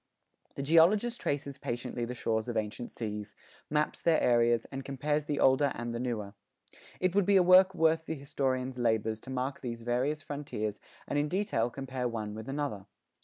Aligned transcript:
The 0.55 0.63
geologist 0.63 1.21
traces 1.21 1.59
patiently 1.59 2.05
the 2.05 2.15
shores 2.15 2.47
of 2.49 2.57
ancient 2.57 2.89
seas, 2.89 3.35
maps 3.69 4.01
their 4.01 4.19
areas, 4.19 4.65
and 4.71 4.83
compares 4.83 5.25
the 5.25 5.39
older 5.39 5.71
and 5.75 5.93
the 5.93 5.99
newer. 5.99 6.33
It 6.99 7.13
would 7.13 7.27
be 7.27 7.35
a 7.35 7.43
work 7.43 7.75
worth 7.75 8.07
the 8.07 8.15
historian's 8.15 8.79
labors 8.79 9.21
to 9.21 9.29
mark 9.29 9.61
these 9.61 9.83
various 9.83 10.23
frontiers 10.23 10.79
and 11.07 11.19
in 11.19 11.29
detail 11.29 11.69
compare 11.69 12.07
one 12.07 12.33
with 12.33 12.49
another. 12.49 12.87